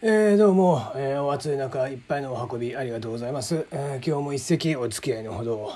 [0.00, 5.72] えー、どうも、えー、お暑い中いっぱいのお運びありがとうございます、えー、今日も一席お付き合いのほど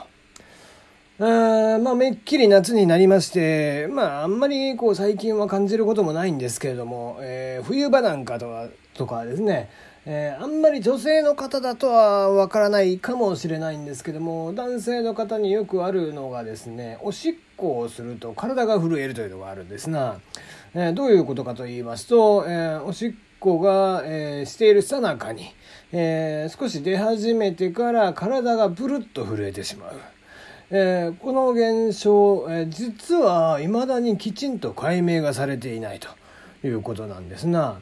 [1.19, 9.71] あまあめっきり夏になりましてまああんまりこう最近は感じることもないんですけれども、えー、冬場なんかとはとかですね。
[10.05, 20.19] えー、あんまり女性の方だとはわからないかもしれないんですけども男性の方によくあるのがですねおしっこをすると体が震えるというのがあるんですが、
[20.75, 23.17] えー、どういうことかと言いますと、えー、おしっこ
[23.61, 25.55] が、えしているさなかに、
[25.93, 29.93] え少し出始めてから体がブルッと震えてしまう。
[30.75, 36.09] えー、この現象、えー、実は未だにきちんと解明がされていないと
[36.67, 37.81] いうことなんですが、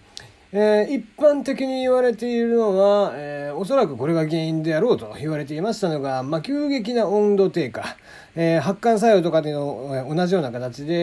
[0.52, 7.96] えー、一般的に言われているのは、えー、おそらくこれが原因であろうと言われていましたのが、まあ、急激な温度低下、
[8.34, 10.94] えー、発汗作用とかというの同じような形で、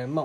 [0.00, 0.24] えーまあ、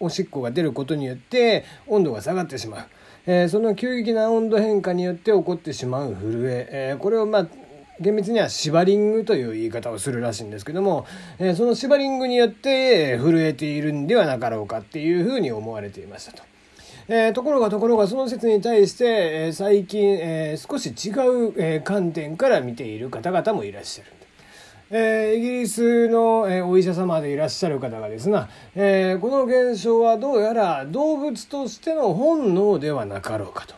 [0.00, 2.86] おしっこが出ることによって温度が下がってしまう、
[3.26, 7.46] えー、その急激な温度変化によって起こってしまう震ええー、これをまあ
[8.00, 11.06] 厳密にはシバリングという言い方をするらしいんですけども、
[11.38, 16.42] えー、そのシバリングによって震えているんではなかろうかっていうふうに思われていましたと。
[17.10, 21.10] えー、ところがところがその説に対して、えー、最近、えー、少し違
[21.48, 24.17] う、え観点から見ている方々もいらっしゃる。
[24.90, 33.74] えイギリスの、えお医者様でいらっしゃる方がですが、えこの現象はどうやら動物としての本能ではなかろうかと。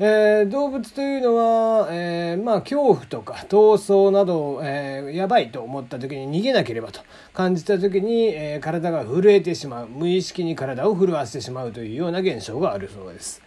[0.00, 7.00] えー、動物というのは、えー、まあ恐怖とか闘争など、えー、やばいと思った時に逃げなければと
[7.34, 13.42] 感じた時に、え、体が震えてしまう無意識に体を震わせてしまうというような現象があるそうです。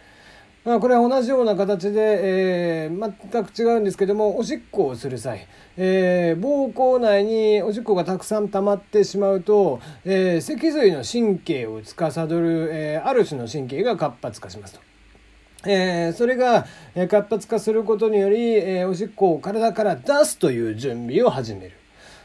[0.64, 14.80] まあ、これは同じような形で、えー、全く違うんですけどもおしっこをする際、えー、膀胱内におしっこがたくさん溜まってしまうと、えー、脊髄の神経を司る、えー、ある種の神経が活発化しますと。
[15.64, 16.66] えー、それが
[17.08, 21.72] 活発化することにより、えー、おしっこを体から出すという準備を始める。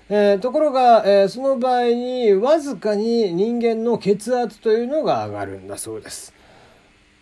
[0.10, 6.37] えー、ところが、えー、その場合にわずかに人間の血圧というのが上がるんだそうです。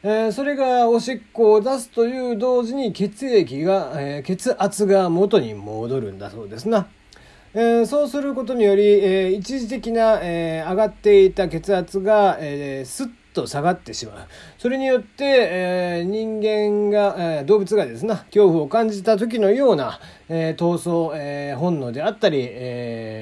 [0.07, 6.85] えー、それがおしっこを出すという同時に血液が、え血圧が元に戻るんだそうですな。
[7.55, 14.27] えそうすることにより、え一時的な、え上がっていた血圧が、えー、スッと下がってしまう。
[14.59, 19.99] それによって、え、人間が、え、動物がですね、恐怖を感じた時のような、
[20.29, 22.47] え、闘争、え、本能であったり、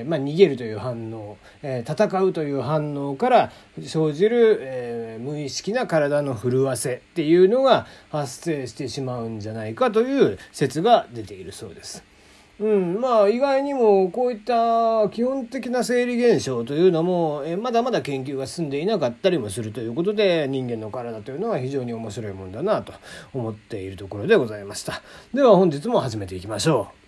[0.04, 12.04] えーまあ、逃げるという反応、えー、戦うという反応から生じる、えー、無意識な体の震わせっていうのが発生してしまうんじゃないかという説が出ているそうです。
[12.60, 22.94] うん、まあ意外にもこういった基本的な生理現象というのもえまだまだ研究が進んでいなかったりもするということで人間の体というのは非常に面白いもんだなと
[23.34, 25.02] 思っているところでございました
[25.34, 27.03] では本日も始めていきましょう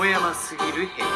[0.00, 1.06] よもやますぎる部屋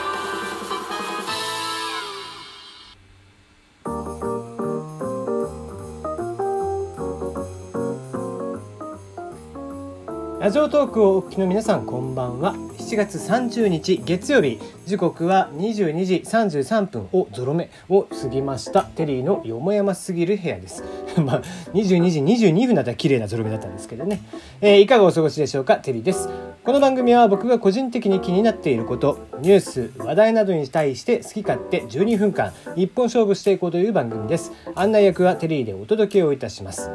[10.38, 12.52] ラジオトークをお聞きの皆さんこんばんは。
[12.52, 14.60] 7月30日月曜日。
[14.84, 18.82] 時刻は22時33分をゾロ目を過ぎました。
[18.82, 20.84] テリーのよもやますぎる部屋です。
[21.24, 21.42] まあ
[21.72, 24.20] 22時22分だったら綺麗なゾロ目だったんですけどね、
[24.60, 25.76] えー、いかがお過ごしでしょうか？
[25.76, 26.28] テリーです。
[26.64, 34.50] この番組は僕が個人的に気になっていることニュース話題などに対して好き勝手12分間一本勝負していこうという番組です。
[34.74, 36.90] 案内役はテリーでお届けをいたします。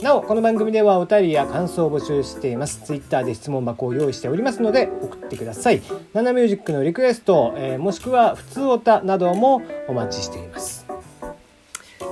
[0.00, 2.80] なおこの番組ではお便りや感想を募集しています。
[2.82, 5.82] ツイッターで質問箱を用意しておりますので送ってください。
[6.14, 10.89] ナナミュージックのリクエスト、えー、もしくは普通歌などもお待ちしています。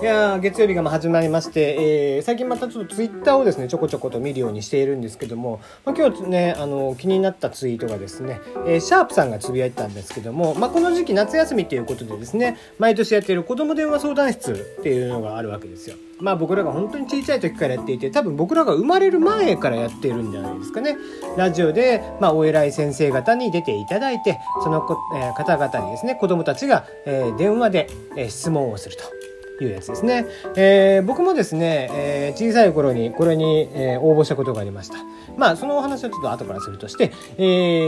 [0.01, 15.97] いや月曜日が始まりまして、えー、最近またちょっとツイッターをですねちょこちょこと見るようにしているんですけども、まあ、今日ねあの気になったツイートがですね、えー、シャープさんがつぶやいたんですけども、まあ、この時期夏休みということでですね毎年やっている子ども電話相談室っていうのがあるわけですよ。
[16.21, 20.97] まあ僕らが本当に小さい時からやっていて多分僕らが生まれる前からやってるんじゃないですかね。
[21.37, 29.18] ラジオで、まあ、お偉い先生方に出ていただいてそのこ、えー、方々にですね子どもたちが、えー、電話で、えー、質問をすると。
[29.65, 30.27] いうやつですね。
[30.57, 34.99] えー、僕もですね、えー、小さい頃にこれに、えー、応募したことがありました。
[35.37, 37.43] まあ、そのお話はちょっと後からするとして、え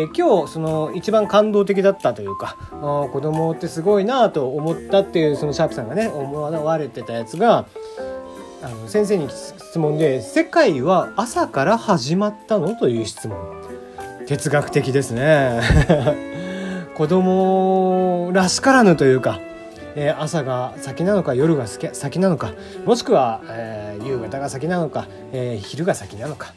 [0.04, 7.66] ー、今日、その一番感動的だったというか、あ子供ってすごいなと思ったっていう、そのシャープさんがね、思われてたやつが、
[8.62, 13.38] あの先生に質問で「世界は朝から始まったの?」という質問
[14.26, 15.60] 哲学的ですね
[16.94, 19.40] 子供らしからぬというか、
[19.96, 22.52] えー朝が先なのか夜が先なのか
[22.84, 26.52] もしくは、えー夕方が先なのか、えー昼が先なのか、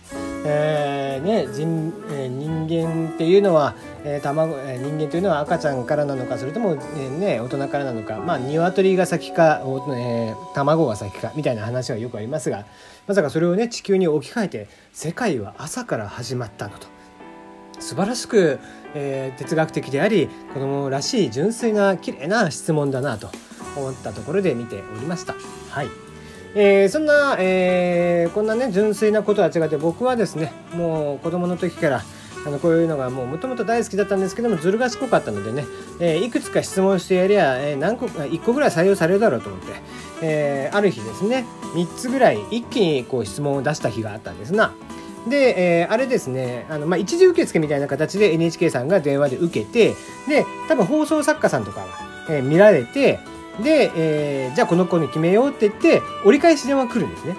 [0.45, 12.65] えーね人えー人間っていうのは、えー卵えー人間というのは赤ちゃんからなのかそれとも、えーね、大人からなのかまあ鶏が先か、えー卵が先かみたいな話はよくありますが
[13.07, 16.87] まさかそれをね地球に置き換えて世界は朝から始まったのと。
[17.83, 18.59] 素晴らしく、
[18.95, 23.29] えー哲学的であり子供らしい純粋な綺麗な質問だなと
[23.75, 25.35] 思ったところで見ておりました。
[25.69, 25.87] はい
[26.55, 32.03] えーそんな、えーこんなね純粋なことは違って僕はですねもう子供の時から
[32.45, 35.65] あのこういうのがもうもともと大好きだったんですけどもずる賢かったのでね、
[35.99, 39.67] えーいくつか質問してやりゃ、えー何個か1個ぐらい採用されるだろうと思って、
[40.21, 41.45] えーある日ですね
[41.75, 44.73] 3つぐらい一気にこう質問を出した日があったんですな。
[45.27, 49.95] で、えーあれですねあの、まあ、一時受付みたいな形で NHK さんが電話で受けて
[50.27, 51.87] で多分放送作家さんとかが、
[52.29, 53.19] えー見られて
[53.61, 57.35] で、えーじゃあこの子に決めようって言って折り返し電話来るんですね。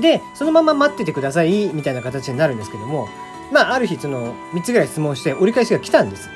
[0.00, 3.08] でそのまま待っててくださいみたいな形になるんですけども
[3.52, 6.28] まあある日その3つぐらい質問して折り返しが来たんです。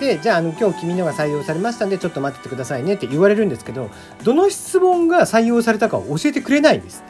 [0.00, 3.90] でじゃああの今日君のが採用されましたんでちょっと待っててくださいねって言われるんですけど
[4.24, 7.04] どの質問が採用されたかを教えてくれないんです。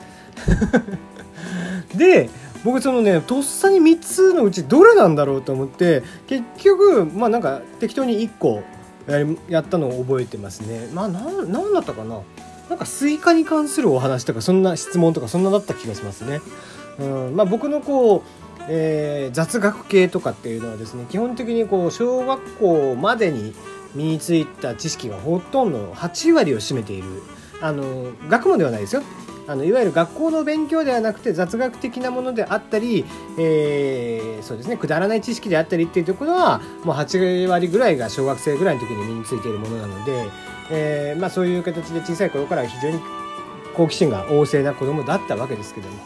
[1.96, 2.30] で
[2.64, 8.62] 僕そのねとっさに3つのうちどれなんだろうと思って結局まあなんか適当に1個
[9.48, 10.88] やったのを覚えてますね。
[10.92, 12.20] まあなんなんだったかな
[12.70, 16.40] なんかスイカに関するお話とかそんな質問とかそんなだった気がしますね。
[16.98, 18.22] うんまあ、僕のこう、
[18.68, 23.52] えー雑学系とかっていうのはですね基本的にこう小学校までに
[23.94, 27.22] 身についた知識がほとんど8割を占めている
[27.60, 29.02] あの学問ではないですよ
[29.46, 33.04] あのいわゆる学校の勉強ではなくて雑学的なものであったり、
[33.38, 40.30] えーそうですねくだらない知識であったりっていうところはもう8割ぐらいが小学生ぐらいの時に身についているものなので、
[40.70, 43.00] えーまあ、そういう形で小さい頃から非常に
[43.74, 45.96] 好奇心が旺盛な子供だったわけですけども、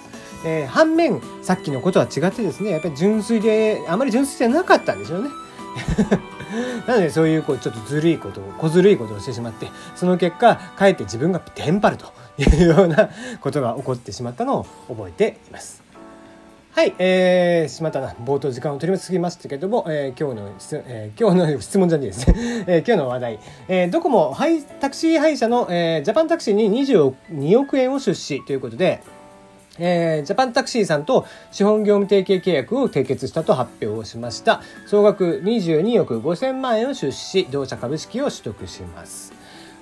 [0.45, 5.31] えー反面さっきのことは違ってですねやっぱり純粋であまり純粋じゃなかったんでしょうね。
[6.87, 12.07] なのでそういうこうちょっとずるいことを小ずるいことをしてしまってその結果かえって自分がテンパると
[12.43, 15.89] いうようなことが起こってしまったのを覚えています。
[16.79, 18.15] はい、えー、しまったな。
[18.25, 22.35] 冒頭時間を取りすぎましたけども、えー今日の質、えー今日の質問じゃねえですね、
[22.69, 29.03] えー今日の話題、えードコモハイタクシー配車の、えージャパンタクシーに22億円を出資ということで、
[29.81, 34.61] えージャパンタクシーさんと資本業務提携契約を締結したと発表をしました。
[34.87, 39.38] 総額22億5000万円を出資同社株式を取得します。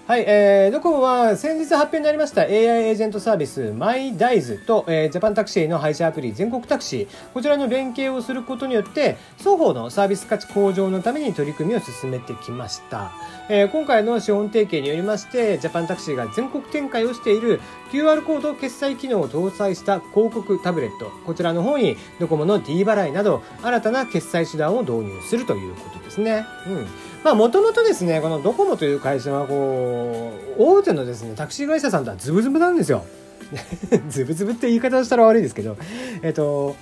[0.06, 7.32] はい、えー、ドコモは先日発表になりました AI エージェントサービスマイダイズと、えージャパンタクシーの配車アプリ全国タクシー。
[7.34, 13.10] こちらの連携をすることによって双方のサービス価値向上のために取り組みを進めてきました、
[13.48, 17.60] えー今回の資本提携によりましてジャパンタクシーが全国展開をしている
[17.90, 21.10] QR コード決済機能を搭載した広告タブレット。
[21.26, 26.46] こちらの方にドコモの D 払いなど新たな決済手段を導入するということですね。
[26.68, 26.86] うん。
[27.26, 33.04] まあもともとですねこのドコモという会社はこう大手のですねタクシー会社さんとはズブズブなんですよ。
[34.08, 35.76] ズブズブって言い方をしたら悪いですけど
[36.22, 36.76] えっと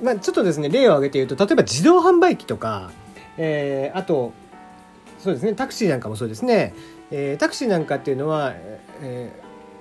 [0.00, 2.92] まあちょっとですね例を挙げて言うと例えば自動販売機とか、
[3.36, 4.32] えーあと
[5.18, 6.72] そうですねタクシーなんかもそうですね、
[7.10, 8.52] えータクシーなんかっていうのは、
[9.02, 9.32] え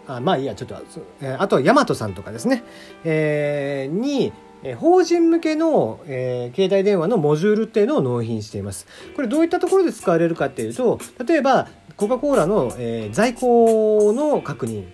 [0.07, 0.75] ーあまあいいやちょっと、
[1.21, 2.63] えあとはヤマトさんとかですね、
[3.03, 8.87] えーにえ法人向けの、えー携帯電話のモジュールっていうのを納品しています。
[9.15, 14.85] これどういったところで使われるかっていうと例えばコカ・コーラの、えー在庫の確認。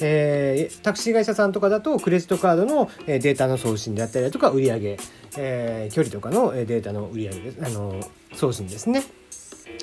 [0.00, 4.98] えータクシー会社さんとかだとクレジットカードのえデータの送信であったりだとか売り上、
[5.38, 7.58] え距離とかのデータの売上です。
[7.64, 8.00] あの
[8.34, 9.04] 送信ですね。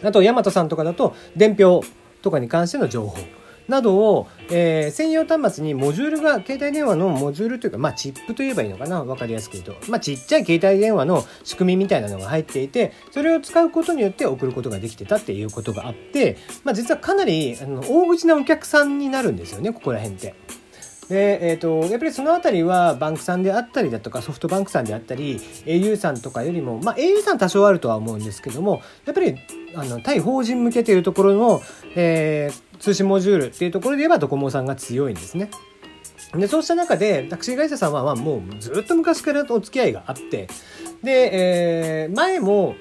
[0.03, 1.83] あとヤマトさんとかだと伝票
[2.21, 3.17] とかに関しての情報。
[3.71, 9.03] などを、えー専用端末にモジュールが携帯電話のモジュールというか、まあ、チップといえばいいのかな？
[9.03, 20.35] 分かりやすく言うと、まあ、ちっちゃい携帯電話の仕組みみたいなのが入っていてそれを使うことによって送ることができてたっていうことがあって、まあ、実はかなりあの大口なお客さんになるんですよねここら辺って。
[21.11, 29.35] でえー、とやっぱりその辺りはバンクさんであったりだとかソフトバンクさんであったり au さんとかよりも、まあ、au さん多少あるとは思うんですけどもやっぱり
[29.75, 31.61] あの対法人向けというところの、
[31.95, 35.51] えー通信モジュールっていうところで言えばドコモさんが強いんですね。
[36.33, 40.47] でそうした中でタクシー会社さんはまあもうずっと昔からお付き合いがあって
[41.03, 42.75] で、えー前も、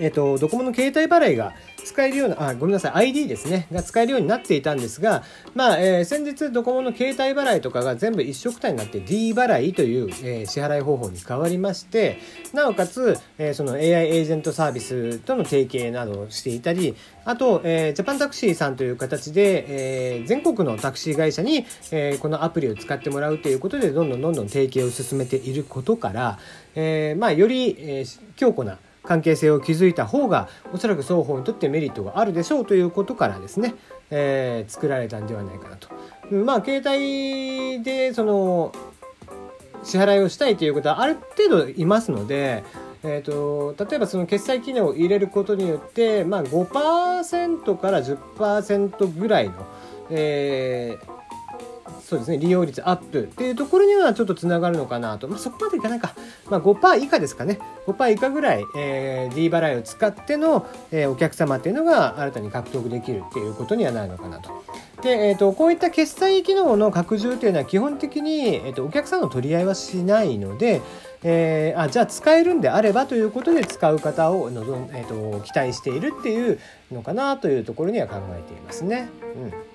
[0.00, 1.54] えー、とドコモの携帯払いが
[1.84, 3.66] 使えるようなあごめんなさい ID ですね。
[3.70, 5.22] が使えるようになっていたんですが、
[5.54, 12.18] まあえー、先日ドコモの携帯払いとかが全部一緒くたになって D 払いという、えー、支払い方法に変わりまして
[12.52, 26.38] なおかつ、えー、その AI エージェントサービスとの提携などをしていたりあと、えー、ジャパンタクシーさんという形で、えー、全国のタクシー会社に、えー、このアプリを使ってもらうということでどんどんどんどん提携を進めていることから、
[26.74, 28.78] えーまあ、より、えー、強固な
[29.10, 33.74] 関係性を築いた方がおそらく双方にとってメリットがあるでしょうということからですね、
[34.08, 35.88] えー、作られたんではないかなと。
[36.32, 38.72] まあ携帯でその
[39.82, 42.62] 支払いをしたいということはある程度いますので、
[43.02, 49.54] えーと、例えばその決済機能を入れることによって、まあ、5%から10%ぐらいの、
[50.10, 51.19] えー、
[52.10, 52.38] そうですね。
[52.38, 56.12] 利用率アップっていうところにはちょっとつながるのかなと、まあ、そこまでいかないか、
[56.50, 57.60] まあ、5%以下ですかね。
[57.86, 64.50] 5%以下ぐらい、えー、D 払いを使っての、えー、お客様っていうのが新たに獲得できるっていうことにはなるのかなと。
[65.02, 70.82] で、えーと、こういった決済機能の拡充というのは基本的に、えーと、お客さんの取り合いはしないので、
[71.22, 76.58] えー、あじゃあ使えるんであればということで使う方を望ん、えー、と期待しているっていう
[76.90, 79.08] のかなというところには考えていますね。
[79.36, 79.69] うん。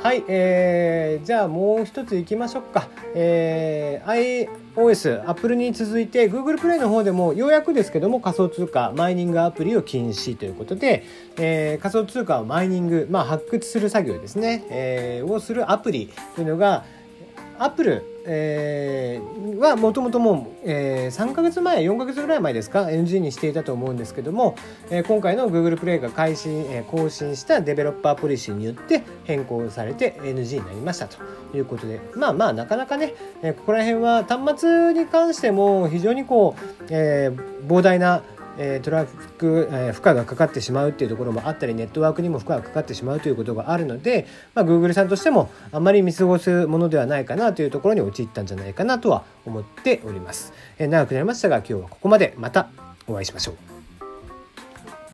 [0.00, 2.88] はい、えー、じゃあもう一ついきましょうか。
[3.16, 11.04] えー、iOS、Apple に続いて Google プレイの方でもようやくですけども仮想通貨マイニングアプリを禁止ということで、
[11.36, 16.84] えー、仮想通貨をマイニング、まあ、発掘する作業ですね、えー、をするアプリというのが
[17.58, 24.54] Apple えー、はもともともう、えー、3ヶ月前4ヶ月ぐらい前ですか NG にしていたと思うんですけども、
[24.90, 31.18] えー、今回の Google プレイが開始、えー、更新したデベロッパーポリシーによって変更されて NG になりましたと
[31.56, 38.22] いうことでまあまあなかなかね、えー、ここら辺は端末に関しても非常にこう、えー、膨大な
[38.58, 50.52] えトラフック、え負荷がかかってしまうっていうところもあったりネットワークにも負荷がかかってしまうということがあるので、まあ、Google さんとしてもあまり見過ごすものではないかなというところに陥ったんじゃないかなとは思っております。
[50.78, 52.68] え長くなりましたが今日はここまでまた
[53.06, 53.77] お会いしましょう。